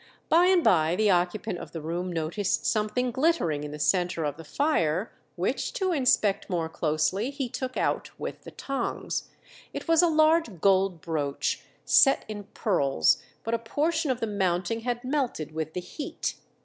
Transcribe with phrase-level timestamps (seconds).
[0.29, 4.35] By and by the occupant of the room noticed something glittering in the centre of
[4.35, 9.29] the fire, which, to inspect more closely, he took out with the tongs.
[9.73, 14.79] It was a large gold brooch set in pearls, but a portion of the mounting
[14.79, 16.33] had melted with the heat.